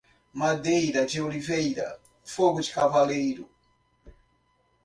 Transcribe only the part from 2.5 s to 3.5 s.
de cavaleiro.